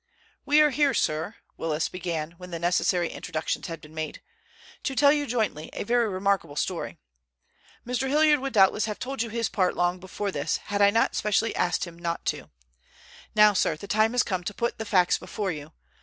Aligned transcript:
"We 0.47 0.61
are 0.61 0.71
here, 0.71 0.95
sir," 0.95 1.35
Willis 1.57 1.87
began, 1.87 2.31
when 2.39 2.49
the 2.49 2.57
necessary 2.57 3.09
introductions 3.11 3.67
had 3.67 3.79
been 3.81 3.93
made, 3.93 4.23
"to 4.81 4.95
tell 4.95 5.13
you 5.13 5.27
jointly 5.27 5.69
a 5.73 5.83
very 5.83 6.09
remarkable 6.09 6.55
story. 6.55 6.97
Mr. 7.85 8.07
Hilliard 8.09 8.39
would 8.39 8.53
doubtless 8.53 8.85
have 8.85 8.97
told 8.97 9.21
you 9.21 9.29
his 9.29 9.47
part 9.47 9.75
long 9.77 9.99
before 9.99 10.31
this, 10.31 10.57
had 10.57 10.81
I 10.81 10.89
not 10.89 11.13
specially 11.13 11.55
asked 11.55 11.85
him 11.85 11.99
not 11.99 12.25
to. 12.33 12.49
Now, 13.35 13.53
sir, 13.53 13.75
the 13.77 13.85
time 13.87 14.13
has 14.13 14.23
come 14.23 14.43
to 14.45 14.55
put 14.55 14.79
the 14.79 14.85
facts 14.85 15.19
before 15.19 15.51
you. 15.51 15.71